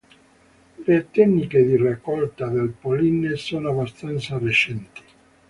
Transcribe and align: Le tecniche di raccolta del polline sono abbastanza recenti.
Le 0.87 1.05
tecniche 1.11 1.63
di 1.63 1.77
raccolta 1.77 2.47
del 2.47 2.69
polline 2.71 3.35
sono 3.35 3.69
abbastanza 3.69 4.39
recenti. 4.39 5.01